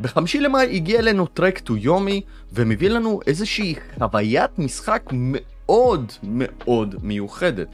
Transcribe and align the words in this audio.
בחמישי 0.00 0.40
למאי 0.40 0.76
הגיע 0.76 0.98
אלינו 0.98 1.26
טרק 1.26 1.58
טו 1.58 1.76
יומי 1.76 2.20
ומביא 2.52 2.88
לנו 2.88 3.20
איזושהי 3.26 3.74
חוויית 3.98 4.58
משחק 4.58 5.02
מאוד 5.12 6.12
מאוד 6.22 6.94
מיוחדת. 7.02 7.68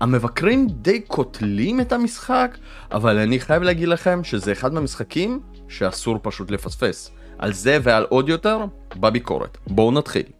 המבקרים 0.00 0.66
די 0.68 1.00
קוטלים 1.00 1.80
את 1.80 1.92
המשחק, 1.92 2.56
אבל 2.92 3.18
אני 3.18 3.40
חייב 3.40 3.62
להגיד 3.62 3.88
לכם 3.88 4.24
שזה 4.24 4.52
אחד 4.52 4.72
מהמשחקים 4.72 5.40
שאסור 5.68 6.18
פשוט 6.22 6.50
לפספס. 6.50 7.10
על 7.38 7.52
זה 7.52 7.78
ועל 7.82 8.06
עוד 8.08 8.28
יותר, 8.28 8.58
בביקורת. 8.96 9.58
בואו 9.66 9.92
נתחיל. 9.92 10.37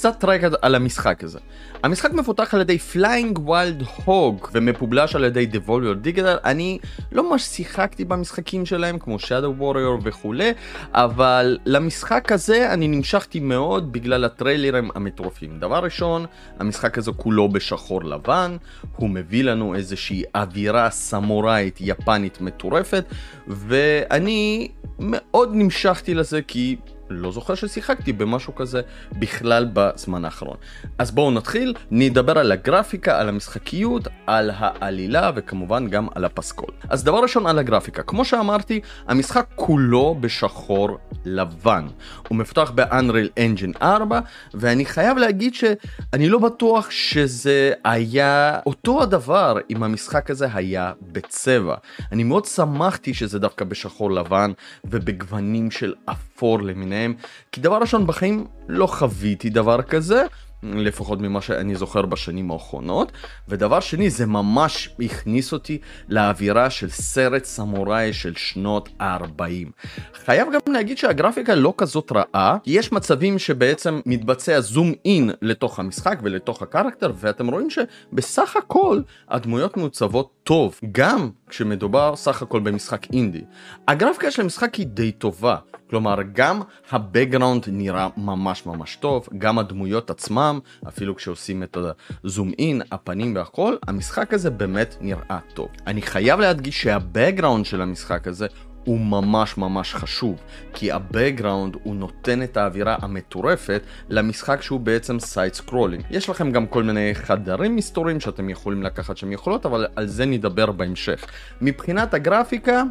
קצת 0.00 0.24
רקע 0.24 0.48
על 0.62 0.74
המשחק 0.74 1.24
הזה. 1.24 1.38
המשחק 1.82 2.12
מפותח 2.12 2.54
על 2.54 2.60
ידי 2.60 2.78
Flying 2.78 3.38
Wild 3.38 3.82
Hog 4.04 4.48
ומפובלש 4.52 5.16
על 5.16 5.24
ידי 5.24 5.48
Devolver 5.52 6.06
Digital. 6.06 6.44
אני 6.44 6.78
לא 7.12 7.30
ממש 7.30 7.42
שיחקתי 7.42 8.04
במשחקים 8.04 8.66
שלהם 8.66 8.98
כמו 8.98 9.16
Shadow 9.16 9.60
Warrior 9.62 10.00
וכולי, 10.02 10.52
אבל 10.92 11.58
למשחק 11.66 12.32
הזה 12.32 12.72
אני 12.72 12.88
נמשכתי 12.88 13.40
מאוד 13.40 13.92
בגלל 13.92 14.24
הטריילרים 14.24 14.90
המטורפים. 14.94 15.58
דבר 15.58 15.78
ראשון, 15.78 16.26
המשחק 16.58 16.98
הזה 16.98 17.12
כולו 17.12 17.48
בשחור 17.48 18.04
לבן, 18.04 18.56
הוא 18.96 19.10
מביא 19.10 19.44
לנו 19.44 19.74
איזושהי 19.74 20.22
אווירה 20.34 20.90
סמוראית 20.90 21.76
יפנית 21.80 22.40
מטורפת, 22.40 23.04
ואני 23.48 24.68
מאוד 24.98 25.50
נמשכתי 25.54 26.14
לזה 26.14 26.42
כי 26.42 26.76
לא 27.10 27.32
זוכר 27.32 27.54
ששיחקתי 27.54 28.12
במשהו 28.12 28.54
כזה 28.54 28.80
בכלל 29.12 29.68
בזמן 29.72 30.24
האחרון. 30.24 30.56
אז 30.98 31.10
בואו 31.10 31.30
נתחיל, 31.30 31.74
נדבר 31.90 32.38
על 32.38 32.52
הגרפיקה, 32.52 33.20
על 33.20 33.28
המשחקיות, 33.28 34.08
על 34.26 34.50
העלילה 34.54 35.30
וכמובן 35.34 35.88
גם 35.88 36.08
על 36.14 36.24
הפסקול. 36.24 36.70
אז 36.88 37.04
דבר 37.04 37.18
ראשון 37.18 37.46
על 37.46 37.58
הגרפיקה, 37.58 38.02
כמו 38.02 38.24
שאמרתי, 38.24 38.80
המשחק 39.06 39.46
כולו 39.54 40.16
בשחור 40.20 40.98
לבן. 41.24 41.86
הוא 42.28 42.38
מפותח 42.38 42.72
ב-Unreal 42.74 43.38
Engine 43.38 43.82
4, 43.82 44.20
ואני 44.54 44.84
חייב 44.84 45.16
להגיד 45.18 45.54
שאני 45.54 46.28
לא 46.28 46.38
בטוח 46.38 46.90
שזה 46.90 47.72
היה 47.84 48.58
אותו 48.66 49.02
הדבר 49.02 49.56
אם 49.70 49.82
המשחק 49.82 50.30
הזה 50.30 50.48
היה 50.54 50.92
בצבע. 51.02 51.74
אני 52.12 52.24
מאוד 52.24 52.44
שמחתי 52.44 53.14
שזה 53.14 53.38
דווקא 53.38 53.64
בשחור 53.64 54.10
לבן 54.10 54.52
ובגוונים 54.84 55.70
של 55.70 55.94
אפור 56.04 56.62
למיניהם. 56.62 56.99
ביניהם, 57.00 57.14
כי 57.52 57.60
דבר 57.60 57.78
ראשון 57.78 58.06
בחיים 58.06 58.46
לא 58.68 58.86
חוויתי 58.86 59.50
דבר 59.50 59.82
כזה, 59.82 60.22
לפחות 60.62 61.20
ממה 61.20 61.40
שאני 61.40 61.74
זוכר 61.74 62.02
בשנים 62.02 62.50
האחרונות, 62.50 63.12
ודבר 63.48 63.80
שני 63.80 64.10
זה 64.10 64.26
ממש 64.26 64.96
הכניס 65.00 65.52
אותי 65.52 65.78
לאווירה 66.08 66.70
של 66.70 66.90
סרט 66.90 67.44
סמוראי 67.44 68.12
של 68.12 68.34
שנות 68.36 68.88
ה-40. 69.00 69.84
חייב 70.24 70.48
גם 70.52 70.72
להגיד 70.72 70.98
שהגרפיקה 70.98 71.54
לא 71.54 71.74
כזאת 71.76 72.12
רעה, 72.12 72.56
יש 72.66 72.92
מצבים 72.92 73.38
שבעצם 73.38 74.00
מתבצע 74.06 74.60
זום 74.60 74.92
אין 75.04 75.30
לתוך 75.42 75.78
המשחק 75.78 76.18
ולתוך 76.22 76.62
הקרקטר, 76.62 77.12
ואתם 77.14 77.46
רואים 77.48 77.68
שבסך 77.70 78.56
הכל 78.56 79.00
הדמויות 79.28 79.76
מעוצבות 79.76 80.30
טוב, 80.50 80.80
גם 80.92 81.30
כשמדובר 81.48 82.16
סך 82.16 82.42
הכל 82.42 82.60
במשחק 82.60 83.06
אינדי. 83.12 83.44
הגרפיקה 83.88 84.30
של 84.30 84.42
המשחק 84.42 84.74
היא 84.74 84.86
די 84.86 85.12
טובה, 85.12 85.56
כלומר 85.90 86.16
גם 86.32 86.60
ה 86.90 86.97
background 86.97 87.64
נראה 87.68 88.08
ממש 88.16 88.66
ממש 88.66 88.96
טוב, 88.96 89.28
גם 89.38 89.58
הדמויות 89.58 90.10
עצמם, 90.10 90.58
אפילו 90.88 91.16
כשעושים 91.16 91.62
את 91.62 91.76
ה 92.24 92.30
zoom 92.30 92.52
in, 92.58 92.82
הפנים 92.90 93.36
והכל, 93.36 93.76
המשחק 93.86 94.34
הזה 94.34 94.50
באמת 94.50 94.96
נראה 95.00 95.38
טוב. 95.54 95.68
אני 95.86 96.02
חייב 96.02 96.40
להדגיש 96.40 96.82
שה 96.82 97.01
background 97.01 97.64
של 97.64 97.82
המשחק 97.82 98.28
הזה 98.28 98.46
הוא 98.90 99.00
ממש 99.00 99.58
ממש 99.58 99.94
חשוב, 99.94 100.40
כי 100.74 100.92
ה 100.92 101.00
background 101.00 101.76
הוא 101.82 101.96
נותן 101.96 102.42
את 102.42 102.56
האווירה 102.56 102.96
המטורפת 103.02 103.82
למשחק 104.08 104.62
שהוא 104.62 104.80
בעצם 104.80 105.20
side 105.20 105.54
scrolling. 105.54 106.04
יש 106.10 106.28
לכם 106.30 106.50
גם 106.50 106.66
כל 106.66 106.82
מיני 106.82 107.14
חדרים 107.14 107.76
מסתורים 107.76 108.20
שאתם 108.20 108.50
יכולים 108.50 108.82
לקחת 108.82 109.16
שם 109.16 109.32
יכולות, 109.32 109.66
אבל 109.66 109.86
על 109.96 110.06
זה 110.06 110.26
נדבר 110.26 110.72
בהמשך. 110.72 111.26
מבחינת 111.60 112.14
הגרפיקה, 112.14 112.82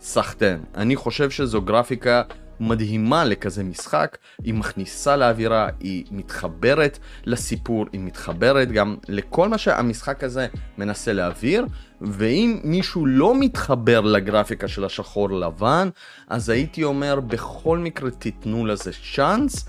סחטיין. 0.00 0.64
אני 0.74 0.96
חושב 0.96 1.30
שזו 1.30 1.62
גרפיקה 1.62 2.22
מדהימה 2.60 3.24
לכזה 3.24 3.64
משחק, 3.64 4.18
היא 4.44 4.54
מכניסה 4.54 5.16
לאווירה, 5.16 5.68
היא 5.80 6.04
מתחברת 6.10 6.98
לסיפור, 7.24 7.86
היא 7.92 8.00
מתחברת 8.00 8.72
גם 8.72 8.96
לכל 9.08 9.48
מה 9.48 9.58
שהמשחק 9.58 10.24
הזה 10.24 10.46
מנסה 10.78 11.12
להעביר, 11.12 11.66
ואם 12.00 12.60
מישהו 12.64 13.06
לא 13.06 13.40
מתחבר 13.40 14.00
לגרפיקה 14.00 14.68
של 14.68 14.84
השחור 14.84 15.30
לבן, 15.30 15.88
אז 16.28 16.48
הייתי 16.48 16.84
אומר 16.84 17.20
בכל 17.20 17.78
מקרה 17.78 18.10
תיתנו 18.10 18.66
לזה 18.66 18.90
צ'אנס. 19.14 19.68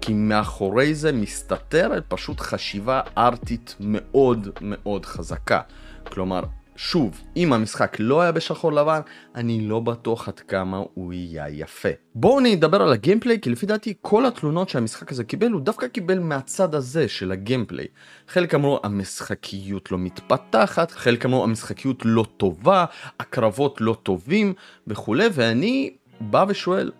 כי 0.00 0.12
מאחורי 0.14 0.94
זה 0.94 1.12
מסתתרת 1.12 2.04
פשוט 2.08 2.40
חשיבה 2.40 3.00
ארטית 3.18 3.76
מאוד 3.80 4.48
מאוד 4.60 5.06
חזקה. 5.06 5.60
כלומר, 6.04 6.42
שוב, 6.84 7.20
אם 7.36 7.52
המשחק 7.52 7.96
לא 8.00 8.22
היה 8.22 8.32
בשחור 8.32 8.72
לבן, 8.72 9.00
אני 9.34 9.60
לא 9.60 9.80
בטוח 9.80 10.28
עד 10.28 10.40
כמה 10.40 10.82
הוא 10.94 11.12
יהיה 11.12 11.48
יפה. 11.48 11.88
בואו 12.14 12.40
נדבר 12.40 12.82
על 12.82 12.92
ה 12.92 12.97
gameplay, 12.97 13.40
כי 13.40 13.50
לפי 13.50 13.66
דעתי 13.66 13.94
כל 14.00 14.26
התלונות 14.26 14.68
שהמשחק 14.68 15.12
הזה 15.12 15.24
קיבל, 15.24 15.50
הוא 15.50 15.60
דווקא 15.60 15.88
קיבל 15.88 16.18
מהצד 16.18 16.74
הזה 16.74 17.08
של 17.08 17.32
ה 17.32 17.37
gameplay. 17.37 17.86
חלק 18.28 18.54
אמרו 18.54 18.80
המשחקיות 18.82 19.92
לא 19.92 19.98
מתפתחת, 19.98 20.90
חלק 20.90 21.24
אמרו 21.24 21.44
המשחקיות 21.44 22.02
לא 22.04 22.24
טובה, 22.36 22.84
הקרבות 23.20 23.80
לא 23.80 23.96
טובים 24.02 24.54
וכולי, 24.86 25.26
ואני 25.32 25.96
בא 26.20 26.44
ושואל, 26.48 26.90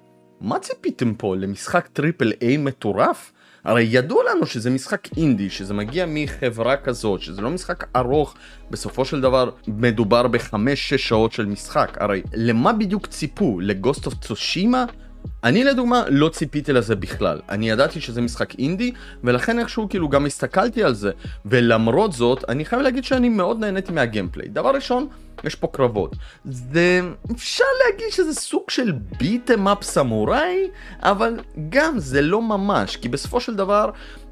מה 0.40 0.58
ציפיתם 0.58 1.14
פה 1.14 1.36
למשחק 1.36 1.88
triple 1.92 2.32
A 2.42 2.56
מטורף? 2.56 3.32
הרי 3.64 3.88
ידוע 3.90 4.22
לנו 4.30 4.46
שזה 4.46 4.70
משחק 4.70 5.08
אינדי, 5.16 5.50
שזה 5.50 5.74
מגיע 5.74 6.06
מחברה 6.08 6.76
כזאת, 6.76 7.20
שזה 7.20 7.42
לא 7.42 7.50
משחק 7.50 7.84
ארוך, 7.96 8.34
בסופו 8.70 9.04
של 9.04 9.20
דבר 9.20 9.50
מדובר 9.66 10.26
בחמש-שש 10.26 11.08
שעות 11.08 11.32
של 11.32 11.46
משחק. 11.46 11.96
הרי 12.00 12.22
למה 12.34 12.72
בדיוק 12.72 13.06
ציפו? 13.06 13.60
לגוסט 13.60 14.06
אוף 14.06 14.14
צושימה? 14.14 14.84
אני 15.44 15.64
לדוגמה 15.64 16.02
לא 16.08 16.28
ציפיתי 16.28 16.72
לזה 16.72 16.96
בכלל, 16.96 17.40
אני 17.48 17.70
ידעתי 17.70 18.00
שזה 18.00 18.20
משחק 18.20 18.54
אינדי 18.58 18.92
ולכן 19.24 19.58
איכשהו 19.58 19.88
כאילו 19.88 20.08
גם 20.08 20.26
הסתכלתי 20.26 20.82
על 20.82 20.94
זה 20.94 21.10
ולמרות 21.46 22.12
זאת 22.12 22.44
אני 22.48 22.64
חייב 22.64 22.82
להגיד 22.82 23.04
שאני 23.04 23.28
מאוד 23.28 23.58
נהניתי 23.58 23.92
מהגיימפליי. 23.92 24.48
דבר 24.48 24.70
ראשון, 24.74 25.06
יש 25.44 25.54
פה 25.54 25.66
קרבות. 25.66 26.16
זה 26.44 27.00
אפשר 27.32 27.64
להגיד 27.86 28.06
שזה 28.10 28.34
סוג 28.34 28.70
של 28.70 28.92
ביטם 29.18 29.68
אפ 29.68 29.82
סמוראי, 29.82 30.68
אבל 31.02 31.40
גם 31.68 31.98
זה 31.98 32.22
לא 32.22 32.42
ממש, 32.42 32.96
כי 32.96 33.08
בסופו 33.08 33.40
של 33.40 33.54
דבר 33.54 33.90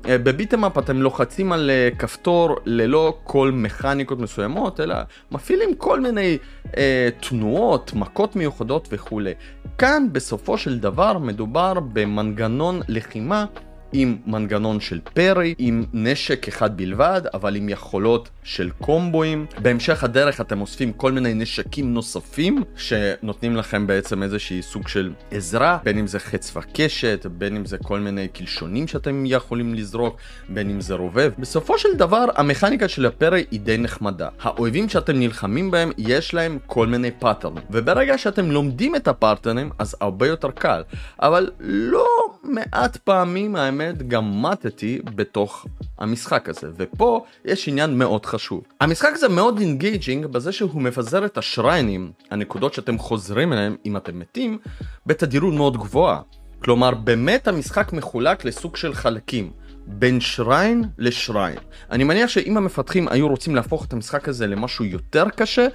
אה, 0.09 0.19
בביטם 0.19 0.65
אפ 0.65 0.79
אתם 0.79 1.03
לוחצים 1.03 1.53
על 1.53 1.71
אה, 1.71 1.89
כפתור 1.99 2.57
ללא 2.65 3.19
כל 3.25 3.51
מכניקות 3.55 4.19
מסוימות, 4.19 4.81
אלא 4.81 4.95
מפעילים 5.31 5.75
כל 5.75 6.01
מיני 6.01 6.39
אה, 6.77 7.09
תנועות, 7.21 7.93
מכות 7.95 8.37
מיוחדות 8.37 8.89
וכולי. 8.93 9.33
כאן 9.79 10.07
בסופו 10.13 10.59
של 10.59 10.79
דבר 10.79 11.19
מדובר 11.19 11.73
במנגנון 11.93 12.81
לחימה 12.89 13.45
עם 13.93 14.17
מנגנון 14.27 14.81
של 14.81 15.01
פרי, 15.15 15.55
עם 15.59 15.85
נשק 15.93 16.49
אחד 16.49 16.77
בלבד, 16.77 17.23
אבל 17.35 17.57
עם 17.57 17.69
יכולות 17.69 18.29
של 18.43 18.71
קומבואים. 18.81 19.47
בהמשך 19.63 20.05
הדרך 20.05 20.41
אתם 20.41 20.61
אוספים 20.61 20.93
כל 20.93 21.13
מיני 21.13 21.35
נשקים 21.35 21.95
נוספים, 21.95 22.63
שנותנים 22.77 23.57
לכם 23.57 23.87
בעצם 23.87 24.23
איזושהי 24.23 24.63
סוג 24.63 24.89
של 24.89 25.13
עזרה, 25.31 25.79
בין 25.85 25.99
אם 25.99 26.07
זה 26.07 26.19
חץ 26.19 26.57
וקשת, 26.57 27.27
בין 27.27 27.57
אם 27.57 27.67
זה 27.67 27.79
כל 27.79 28.01
מיני 28.01 28.29
קלשונים 28.29 28.89
שאתם 28.89 29.23
יכולים 29.27 29.75
לזרוק, 29.75 30.17
בין 30.49 30.71
אם 30.71 30.81
זה 30.81 30.95
רובה. 30.95 31.29
בסופו 31.39 31.79
של 31.79 31.89
דבר, 31.97 32.25
המכניקה 32.37 32.89
של 32.89 33.07
ה 33.07 33.13
parry 33.13 33.45
היא 33.51 33.61
די 33.61 33.79
נחמדה. 33.79 34.29
האויבים 34.43 34.89
שאתם 34.89 35.19
נלחמים 35.19 35.71
בהם, 35.71 35.91
יש 35.99 36.35
להם 36.35 36.59
כל 36.67 36.87
מיני 36.87 37.11
פאטרנים, 37.11 37.63
וברגע 37.71 38.19
שאתם 38.19 38.51
לומדים 38.51 38.97
את 38.97 39.09
הפאטרנים, 39.09 39.71
אז 39.79 39.97
הרבה 40.01 40.27
יותר 40.27 40.51
קל. 40.51 40.83
אבל 41.21 41.51
לא 41.61 42.07
מעט 42.43 42.97
פעמים, 42.97 43.57
האמת, 43.57 44.09
גם 44.09 44.43
מתתי 44.43 45.01
בתוך 45.05 45.67
המשחק 45.99 46.49
הזה, 46.49 46.71
ופה 46.77 47.25
יש 47.45 47.69
עניין 47.69 47.99
מאוד 47.99 48.27
חשוב. 48.27 48.63
המשחק 48.81 49.11
הזה 49.13 49.29
מאוד 49.29 49.59
engaging 49.59 50.27
בזה 50.27 50.53
שהוא 50.53 50.83
מפזר 50.83 51.25
את 51.25 51.39
השריינים, 51.39 52.13
הנקודות 52.31 52.75
שאתם 52.75 52.99
חוזרים 52.99 53.53
אליהם 53.53 53.77
אם 53.87 53.97
אתם 53.97 54.19
מתים, 54.19 54.59
בתדירות 55.07 55.55
מאוד 55.55 55.77
גבוהה. 55.77 56.21
כלומר, 56.63 56.95
באמת 56.95 57.49
המשחק 57.49 57.93
מחולק 57.93 58.45
לסוג 58.45 58.77
של 58.77 58.95
חלקים. 58.95 59.51
בין 59.93 60.21
שריין 60.21 60.85
לשריין. 60.99 61.57
אני 61.91 62.05
מניח 62.05 62.29
שאם 62.29 62.57
המפתחים 62.57 63.09
היו 63.09 63.29
רוצים 63.29 63.57
להפוך 63.57 63.85
את 63.85 63.93
המשחק 63.93 64.29
הזה 64.29 64.47
למשהו 64.47 64.85
יותר 64.85 65.29
קשה, 65.37 65.67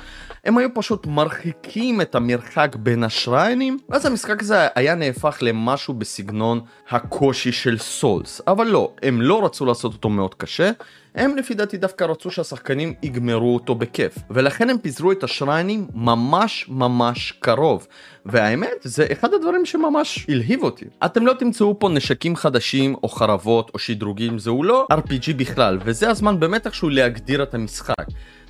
הם 0.45 0.57
היו 0.57 0.69
פשוט 0.73 1.07
מרחיקים 1.07 2.01
את 2.01 2.15
המרחק 2.15 2.75
בין 2.79 3.03
השריינים, 3.03 3.77
ואז 3.89 4.05
המשחק 4.05 4.41
הזה 4.41 4.67
היה 4.75 4.95
נהפך 4.95 5.37
למשהו 5.41 5.93
בסגנון 5.93 6.59
הקושי 6.89 7.51
של 7.51 7.77
סולס. 7.77 8.41
אבל 8.47 8.67
לא, 8.67 8.93
הם 9.03 9.21
לא 9.21 9.45
רצו 9.45 9.65
לעשות 9.65 9.93
אותו 9.93 10.09
מאוד 10.09 10.35
קשה, 10.35 10.71
הם 11.15 11.37
לפי 11.37 11.53
דעתי 11.53 11.77
דווקא 11.77 12.03
רצו 12.03 12.31
שהשחקנים 12.31 12.93
יגמרו 13.03 13.53
אותו 13.53 13.75
בכיף, 13.75 14.15
ולכן 14.29 14.69
הם 14.69 14.77
פיזרו 14.77 15.11
את 15.11 15.23
השריינים 15.23 15.87
ממש 15.93 16.65
ממש 16.69 17.31
קרוב. 17.39 17.87
והאמת, 18.25 18.69
זה 18.83 19.07
אחד 19.11 19.33
הדברים 19.33 19.65
שממש 19.65 20.25
הלהיב 20.29 20.63
אותי. 20.63 20.85
אתם 21.05 21.27
לא 21.27 21.33
תמצאו 21.33 21.79
פה 21.79 21.89
נשקים 21.89 22.35
חדשים, 22.35 22.95
או 23.03 23.09
חרבות, 23.09 23.71
או 23.73 23.79
שדרוגים, 23.79 24.39
זהו 24.39 24.63
לא 24.63 24.87
RPG 24.91 25.33
בכלל, 25.37 25.79
וזה 25.85 26.09
הזמן 26.09 26.39
באמת 26.39 26.65
איכשהו 26.65 26.89
להגדיר 26.89 27.43
את 27.43 27.53
המשחק. 27.53 28.05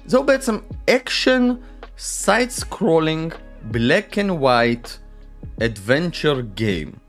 זהו 0.06 0.24
בעצם 0.24 0.58
אקשן, 0.90 1.50
side 1.98 2.50
scrolling, 2.50 3.34
black 3.62 4.20
and 4.20 4.30
white, 4.30 4.88
adventure 5.64 6.40
game. 6.54 7.05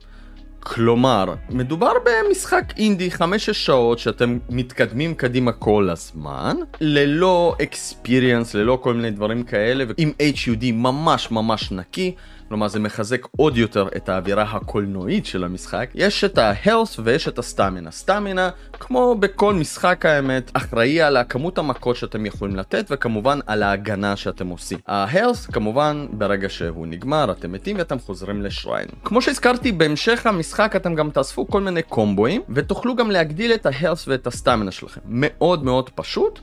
כלומר, 0.75 1.35
מדובר 1.51 1.93
במשחק 2.05 2.73
אינדי 2.77 3.11
5 3.11 3.51
שעות 3.51 3.99
שאתם 3.99 4.39
מתקדמים 4.51 5.15
קדימה 5.15 5.53
כל 5.53 5.89
הזמן, 5.91 6.57
ללא 6.81 7.57
experience, 7.62 8.55
ללא 8.55 8.79
כל 8.83 8.95
מיני 8.95 9.11
דברים 9.11 9.43
כאלה, 9.43 9.85
ועם 9.89 10.13
HUD 10.21 10.65
ממש 10.73 11.31
ממש 11.31 11.73
נקי. 11.73 12.15
כלומר 12.49 12.69
זה 12.69 12.81
מחזק 12.81 13.27
עוד 13.37 13.57
יותר 13.57 13.89
את 13.97 14.09
האווירה 14.09 14.43
הקולנועית 14.43 15.27
של 15.27 15.45
המשחק. 15.45 15.91
יש 15.95 16.25
את 16.25 16.39
ה-health 16.39 17.01
ויש 17.05 17.29
את 17.29 17.39
הסטמינה. 17.39 17.91
סטמינה, 17.91 18.51
כמו 18.73 19.15
בכל 19.15 19.55
משחק 19.55 20.07
האמת, 20.07 20.51
אחראי 20.55 21.03
על 21.03 21.17
הכמות 21.17 21.59
המכות 21.59 21.97
שאתם 21.97 22.27
יכולים 22.27 22.57
לתת 22.57 22.87
וכמובן 22.91 23.39
על 23.47 23.63
ההגנה 23.63 24.17
שאתם 24.17 24.49
עושים. 24.49 24.79
ה-health 24.87 25.53
כמובן 25.53 26.07
ברגע 26.11 26.49
שהוא 26.49 26.87
נגמר 26.87 27.31
אתם 27.31 27.53
מתים 27.53 27.77
ואתם 27.79 27.99
חוזרים 27.99 28.43
לשריין. 28.43 28.89
כמו 29.05 29.23
שהזכרתי 29.23 29.73
בהמשך 29.73 30.27
המשחק 30.27 30.77
אתם 30.77 30.95
גם 30.95 31.11
תאספו 31.11 31.49
כל 31.49 31.61
מיני 31.61 31.83
קומבואים 31.83 32.43
ותוכלו 32.49 32.97
גם 32.97 33.11
להגדיל 33.11 33.53
את 33.53 33.67
ה-health 33.67 34.05
ואת 34.07 34.27
הסטמינה 34.27 34.71
שלכם. 34.71 35.01
מאוד 35.05 35.65
מאוד 35.65 35.91
פשוט. 35.91 36.41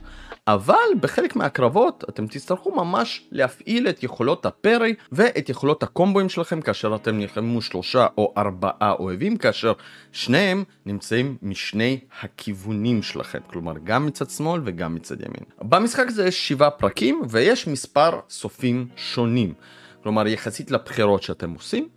אבל 0.48 0.74
בחלק 1.00 1.36
מהקרבות 1.36 2.04
אתם 2.08 2.26
תצטרכו 2.26 2.74
ממש 2.74 3.28
להפעיל 3.30 3.88
את 3.88 4.02
יכולות 4.02 4.46
הפרי 4.46 4.94
ואת 5.12 5.48
יכולות 5.48 5.82
הקומבואים 5.82 6.28
שלכם 6.28 6.60
כאשר 6.60 6.94
אתם 6.94 7.18
נלחמו 7.18 7.62
שלושה 7.62 8.06
או 8.18 8.34
ארבעה 8.38 8.92
אוהבים 8.98 9.36
כאשר 9.36 9.72
שניהם 10.12 10.64
נמצאים 10.86 11.36
משני 11.42 12.00
הכיוונים 12.22 13.02
שלכם 13.02 13.38
כלומר 13.46 13.72
גם 13.84 14.06
מצד 14.06 14.30
שמאל 14.30 14.60
וגם 14.64 14.94
מצד 14.94 15.20
ימין. 15.20 15.44
במשחק 15.62 16.04
הזה 16.08 16.26
יש 16.26 16.48
שבעה 16.48 16.70
פרקים 16.70 17.22
ויש 17.28 17.66
מספר 17.66 18.20
סופים 18.30 18.88
שונים 18.96 19.54
כלומר 20.02 20.26
יחסית 20.26 20.70
לבחירות 20.70 21.22
שאתם 21.22 21.50
עושים 21.50 21.88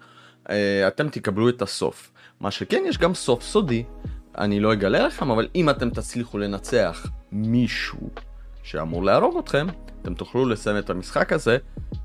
אה, 0.50 0.88
אתם 0.88 1.10
תקבלו 1.10 1.50
את 1.50 1.62
הסוף. 1.62 2.12
מה 2.40 2.52
שכן 2.52 2.84
יש 2.88 2.98
גם 2.98 3.14
סוף 3.14 3.44
סודי 3.44 3.84
אני 4.38 4.60
לא 4.60 4.74
אגלה 4.74 5.08
לכם 5.08 5.32
אבל 5.32 5.48
אם 5.56 5.70
אתם 5.70 5.90
תצליחו 5.90 6.38
לנצח 6.38 7.06
מישהו 7.32 8.10
שאמור 8.68 9.04
להרוג 9.04 9.38
אתכם, 9.38 9.68
אתם 10.02 10.14
תוכלו 10.14 10.46
לסיים 10.46 10.78
את 10.78 10.90
המשחק 10.90 11.34
הזה 11.34 11.58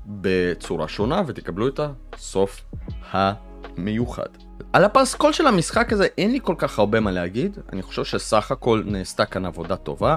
בצורה 0.05 0.87
שונה 0.87 1.21
ותקבלו 1.27 1.67
את 1.67 1.79
הסוף 2.13 2.63
המיוחד. 3.11 4.27
על 4.73 4.83
הפסקול 4.83 5.33
של 5.33 5.47
המשחק 5.47 5.93
הזה 5.93 6.07
אין 6.17 6.31
לי 6.31 6.39
כל 6.43 6.55
כך 6.57 6.79
הרבה 6.79 6.99
מה 6.99 7.11
להגיד, 7.11 7.57
אני 7.73 7.81
חושב 7.81 8.03
שסך 8.03 8.51
הכל 8.51 8.83
נעשתה 8.85 9.25
כאן 9.25 9.45
עבודה 9.45 9.75
טובה, 9.75 10.15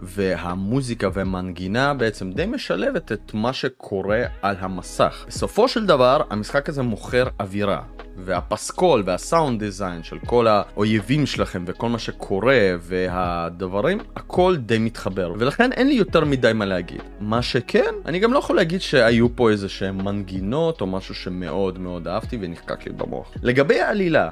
והמוזיקה 0.00 1.08
והמנגינה 1.12 1.94
בעצם 1.94 2.32
די 2.32 2.46
משלבת 2.46 3.12
את 3.12 3.34
מה 3.34 3.52
שקורה 3.52 4.22
על 4.42 4.56
המסך. 4.58 5.24
בסופו 5.28 5.68
של 5.68 5.86
דבר, 5.86 6.22
המשחק 6.30 6.68
הזה 6.68 6.82
מוכר 6.82 7.28
אווירה. 7.40 7.82
והפסקול 8.24 9.02
והסאונד 9.06 9.60
דיזיין 9.60 10.02
של 10.02 10.18
כל 10.18 10.46
האויבים 10.46 11.26
שלכם 11.26 11.64
וכל 11.66 11.88
מה 11.88 11.98
שקורה 11.98 12.58
והדברים, 12.80 13.98
הכל 14.16 14.56
די 14.56 14.78
מתחבר. 14.78 15.32
ולכן 15.38 15.72
אין 15.72 15.88
לי 15.88 15.94
יותר 15.94 16.24
מדי 16.24 16.52
מה 16.54 16.64
להגיד. 16.64 17.02
מה 17.20 17.42
שכן, 17.42 17.94
אני 18.06 18.18
גם 18.18 18.32
לא 18.32 18.38
יכול 18.38 18.56
להגיד 18.56 18.80
שהיו 18.80 19.36
פה 19.36 19.50
איזה 19.50 19.68
שהם 19.68 20.04
מנגינות 20.04 20.80
או 20.80 20.86
משהו 20.86 21.14
שמאוד 21.14 21.78
מאוד 21.78 22.08
אהבתי 22.08 22.38
ונחקק 22.40 22.86
לי 22.86 22.92
במוח. 22.92 23.32
לגבי 23.42 23.80
העלילה, 23.80 24.28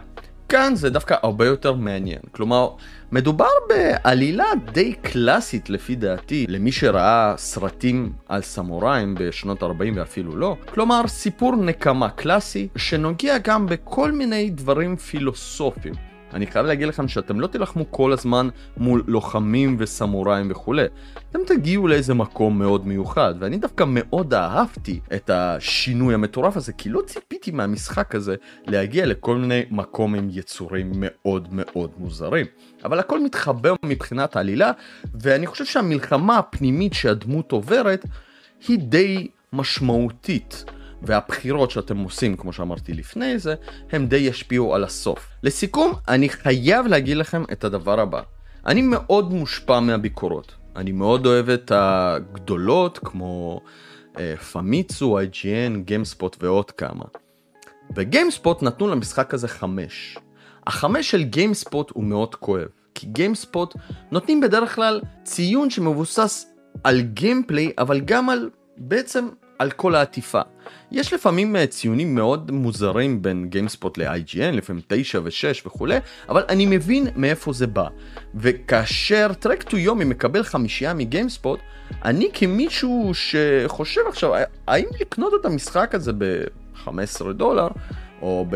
כאן 0.49 0.75
זה 0.75 0.91
דווקא 0.91 1.17
הרבה 1.23 1.47
יותר 1.47 1.73
מעניין. 1.73 2.19
כלומר, 2.33 2.69
מדובר 3.13 3.49
בעלילה 3.69 4.45
די 4.73 4.93
קלאסית 4.93 5.71
לפי 5.71 5.95
דעתי 5.95 6.47
למי 6.49 6.73
שראה 6.73 7.35
סרטים 7.37 8.13
על 8.29 8.43
סמוראים 8.43 9.15
בשנות 9.19 9.63
40 9.63 9.97
ואפילו 9.97 10.37
לא. 10.37 10.57
כלומר, 10.75 11.07
סיפור 11.07 11.57
נקמה 11.57 12.11
קלאסי 12.11 12.69
שנוגע 12.77 13.39
גם 13.39 13.67
בכל 13.67 14.13
מיני 14.13 14.51
דברים 14.51 14.97
פילוסופיים. 14.97 16.16
אני 16.37 16.47
חייב 16.47 16.67
להגיד 16.67 16.89
לכם 16.89 17.09
שאתם 17.09 17.41
לא 17.41 17.47
תילחמו 17.47 17.91
כל 17.91 18.13
הזמן 18.13 18.49
מול 18.77 19.05
לוחמים 19.07 19.77
וסמוראים 19.79 20.51
וכולי. 20.51 20.85
אתם 21.31 21.39
תגיעו 21.47 21.89
לאיזה 21.89 22.15
מקום 22.15 22.59
מאוד 22.59 22.87
מיוחד, 22.87 23.35
ואני 23.41 23.57
דווקא 23.57 23.85
מאוד 23.89 24.35
אהבתי 24.35 25.01
את 25.15 25.31
השינוי 25.31 26.15
המטורף 26.15 26.57
הזה, 26.57 26.73
כי 26.73 26.89
לא 26.89 27.03
ציפיתי 27.07 27.51
מהמשחק 27.51 28.15
הזה 28.15 28.35
להגיע 28.67 29.07
לכל 29.07 29.37
מיני 29.37 29.63
מקום 29.71 30.15
עם 30.15 30.29
יצורים 30.31 30.93
מאוד 30.95 31.49
מאוד 31.53 31.91
מוזרים. 31.99 32.47
אבל 32.85 32.99
הכל 32.99 33.25
מתחבר 33.25 33.75
מבחינת 33.85 34.37
העלילה, 34.37 34.71
ואני 35.15 35.47
חושב 35.47 35.65
שהמלחמה 35.65 36.39
הפנימית 36.39 36.95
שהדמות 36.95 37.53
עוברת 37.53 38.07
היא 38.69 38.79
די 38.79 39.29
משמעותית. 39.53 40.65
והבחירות 41.03 41.71
שאתם 41.71 41.99
עושים, 41.99 42.37
כמו 42.37 42.53
שאמרתי 42.53 42.95
לפני 42.95 43.39
זה, 43.39 43.55
הם 43.93 44.07
די 44.07 44.17
ישפיעו 44.17 44.75
על 44.75 44.85
הסוף. 44.85 45.29
לסיכום, 45.43 45.93
אני 46.09 46.29
חייב 46.29 46.87
להגיד 46.87 47.17
לכם 47.17 47.45
את 47.53 47.65
הדבר 47.65 48.01
הבא. 48.01 48.23
אני 48.67 48.83
מאוד 48.83 49.33
מושפע 49.33 49.81
מהביקורות. 49.81 50.55
אני 50.77 50.93
מאוד 50.93 51.27
אוהב 51.27 51.49
את 51.51 51.73
הגדולות, 51.75 52.99
כמו 52.99 53.61
Famitsu, 54.53 55.19
IGN, 55.21 55.79
GameSpot 55.85 56.37
ועוד 56.41 56.71
כמה. 56.71 57.05
ו 57.97 58.04
GameSpot 58.04 58.63
נתנו 58.63 58.89
למשחק 58.89 59.35
הזה 59.35 59.49
חמש. 59.49 60.19
החמש 60.67 61.11
של 61.11 61.23
GameSpot 61.23 61.91
הוא 61.91 62.05
מאוד 62.05 62.35
כואב, 62.35 62.69
כי 62.95 63.07
GameSpot 63.07 63.75
נותנים 64.11 64.41
בדרך 64.41 64.75
כלל 64.75 65.01
ציון 65.25 65.71
שמבוסס 65.71 66.47
על 66.85 67.01
gameplay, 67.01 67.73
אבל 67.79 68.01
גם 68.01 68.31
על 68.31 68.51
בעצם 68.77 69.29
על 69.59 69.71
כל 69.71 69.95
העטיפה. 69.95 70.41
יש 70.93 71.13
לפעמים 71.13 71.57
אה, 71.57 71.67
ציונים 71.67 72.15
מאוד 72.15 72.51
מוזרים 72.51 73.23
בין 73.23 73.49
GameSpot 73.49 73.99
ל-IGN, 73.99 74.53
לפעמים 74.53 74.83
9 74.89 75.21
ו-6 75.25 75.67
וכולי, 75.67 75.99
אבל 76.29 76.45
אני 76.49 76.67
מבין 76.67 77.07
מאיפה 77.17 77.53
זה 77.53 77.67
בא. 77.67 77.89
וכאשר 78.35 79.33
Trek 79.39 79.63
to 79.63 79.77
Yomi 79.79 80.05
מקבל 80.05 80.43
חמישייה 80.43 80.95
מ 80.95 81.01
GameSpot, 81.01 81.61
אני 82.05 82.31
כמישהו 82.35 83.13
שחושב 83.15 84.01
עכשיו, 84.09 84.33
האם 84.67 84.87
לקנות 85.01 85.33
את 85.41 85.47
המשחק 85.47 85.95
הזה 85.95 86.13
ב-15 86.19 87.33
דולר, 87.33 87.69
או 88.23 88.47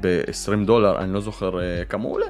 ב-20 0.00 0.66
דולר, 0.66 0.98
אני 0.98 1.14
לא 1.14 1.20
זוכר 1.20 1.58
uh, 1.58 1.84
כמה 1.88 2.04
הוא 2.04 2.14
עולה, 2.14 2.26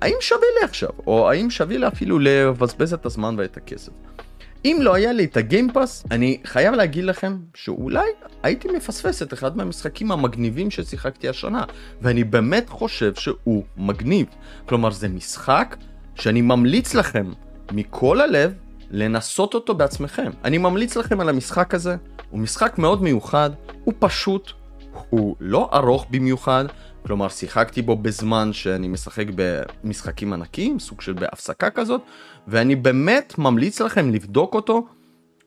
האם 0.00 0.16
שווה 0.20 0.46
לי 0.58 0.64
עכשיו, 0.64 0.90
או 1.06 1.30
האם 1.30 1.50
שווה 1.50 1.78
לי 1.78 1.86
אפילו 1.86 2.18
לבזבז 2.18 2.94
את 2.94 3.06
הזמן 3.06 3.34
ואת 3.38 3.56
הכסף. 3.56 3.92
אם 4.64 4.78
לא 4.80 4.94
היה 4.94 5.12
לי 5.12 5.24
את 5.24 5.36
הגיימפאס, 5.36 6.04
אני 6.10 6.38
חייב 6.44 6.74
להגיד 6.74 7.04
לכם 7.04 7.36
שאולי 7.54 8.08
הייתי 8.42 8.68
מפספס 8.68 9.22
את 9.22 9.32
אחד 9.32 9.56
מהמשחקים 9.56 10.12
המגניבים 10.12 10.70
ששיחקתי 10.70 11.28
השנה, 11.28 11.64
ואני 12.02 12.24
באמת 12.24 12.68
חושב 12.68 13.14
שהוא 13.14 13.64
מגניב. 13.76 14.26
כלומר, 14.66 14.90
זה 14.90 15.08
משחק 15.08 15.76
שאני 16.14 16.40
ממליץ 16.40 16.94
לכם 16.94 17.32
מכל 17.72 18.20
הלב 18.20 18.52
לנסות 18.90 19.54
אותו 19.54 19.74
בעצמכם. 19.74 20.30
אני 20.44 20.58
ממליץ 20.58 20.96
לכם 20.96 21.20
על 21.20 21.28
המשחק 21.28 21.74
הזה, 21.74 21.96
הוא 22.30 22.40
משחק 22.40 22.78
מאוד 22.78 23.02
מיוחד, 23.02 23.50
הוא 23.84 23.94
פשוט, 23.98 24.52
הוא 25.10 25.36
לא 25.40 25.70
ארוך 25.72 26.06
במיוחד, 26.10 26.64
כלומר 27.06 27.28
שיחקתי 27.28 27.82
בו 27.82 27.96
בזמן 27.96 28.52
שאני 28.52 28.88
משחק 28.88 29.26
במשחקים 29.34 30.32
ענקיים, 30.32 30.78
סוג 30.78 31.00
של 31.00 31.12
בהפסקה 31.12 31.70
כזאת, 31.70 32.00
ואני 32.48 32.76
באמת 32.76 33.34
ממליץ 33.38 33.80
לכם 33.80 34.10
לבדוק 34.10 34.54
אותו. 34.54 34.86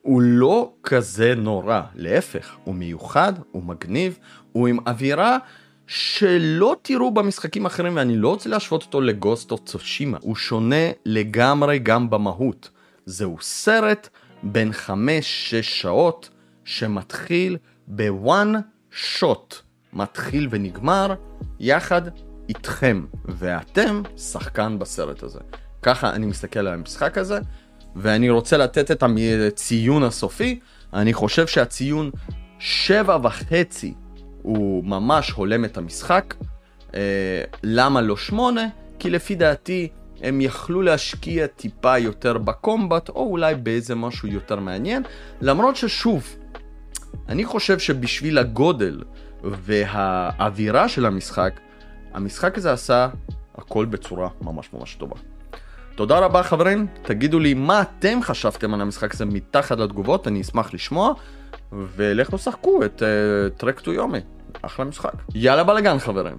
הוא 0.02 0.22
לא 0.22 0.72
כזה 0.82 1.34
נורא, 1.34 1.80
להפך, 1.94 2.56
הוא 2.64 2.74
מיוחד, 2.74 3.32
הוא 3.50 3.62
מגניב, 3.62 4.18
הוא 4.52 4.68
עם 4.68 4.78
אווירה 4.86 5.38
שלא 5.86 6.76
תראו 6.82 7.10
במשחקים 7.10 7.66
אחרים 7.66 7.96
ואני 7.96 8.16
לא 8.16 8.28
רוצה 8.28 8.48
להשוות 8.48 8.82
אותו 8.82 9.00
לגוסט 9.00 9.50
או 9.50 9.58
צושימה, 9.58 10.18
הוא 10.20 10.36
שונה 10.36 10.90
לגמרי 11.06 11.78
גם 11.78 12.10
במהות. 12.10 12.70
זהו 13.06 13.36
סרט 13.40 14.08
בין 14.42 14.70
5-6 14.70 14.92
שעות 15.62 16.30
שמתחיל 16.64 17.56
בוואן 17.86 18.52
שוט. 18.90 19.54
מתחיל 19.92 20.48
ונגמר 20.50 21.14
יחד 21.62 22.02
איתכם, 22.48 23.04
ואתם 23.24 24.02
שחקן 24.16 24.78
בסרט 24.78 25.22
הזה. 25.22 25.38
ככה 25.82 26.10
אני 26.10 26.26
מסתכל 26.26 26.60
על 26.60 26.66
המשחק 26.66 27.18
הזה, 27.18 27.38
ואני 27.96 28.30
רוצה 28.30 28.56
לתת 28.56 28.90
את 28.90 29.02
הציון 29.46 30.02
הסופי. 30.02 30.60
אני 30.94 31.12
חושב 31.12 31.46
שהציון 31.46 32.10
שבע 32.58 33.18
וחצי 33.22 33.94
הוא 34.42 34.84
ממש 34.84 35.30
הולם 35.30 35.64
את 35.64 35.76
המשחק. 35.76 36.34
אה, 36.94 37.00
למה 37.62 38.00
לא 38.00 38.16
שמונה? 38.16 38.68
כי 38.98 39.10
לפי 39.10 39.34
דעתי 39.34 39.88
הם 40.22 40.40
יכלו 40.40 40.82
להשקיע 40.82 41.46
טיפה 41.46 41.98
יותר 41.98 42.38
בקומבט, 42.38 43.08
או 43.08 43.26
אולי 43.30 43.54
באיזה 43.54 43.94
משהו 43.94 44.28
יותר 44.28 44.60
מעניין, 44.60 45.02
למרות 45.40 45.76
ששוב, 45.76 46.36
אני 47.28 47.44
חושב 47.44 47.78
שבשביל 47.78 48.38
הגודל 48.38 49.02
והאווירה 49.42 50.88
של 50.88 51.06
המשחק, 51.06 51.60
המשחק 52.14 52.58
הזה 52.58 52.72
עשה 52.72 53.08
הכל 53.58 53.84
בצורה 53.84 54.28
ממש 54.40 54.68
ממש 54.72 54.94
טובה. 54.94 55.16
תודה 55.94 56.18
רבה 56.18 56.42
חברים, 56.42 56.86
תגידו 57.02 57.38
לי 57.38 57.54
מה 57.54 57.82
אתם 57.82 58.22
חשבתם 58.22 58.74
על 58.74 58.80
המשחק 58.80 59.14
הזה 59.14 59.24
מתחת 59.24 59.78
לתגובות, 59.78 60.28
אני 60.28 60.40
אשמח 60.40 60.74
לשמוע, 60.74 61.12
ולכו 61.72 62.38
שחקו 62.38 62.84
את 62.84 63.02
טרק 63.56 63.80
טו 63.80 63.92
יומי, 63.92 64.18
אחלה 64.62 64.84
משחק. 64.84 65.12
יאללה 65.34 65.64
בלאגן 65.64 65.98
חברים. 65.98 66.36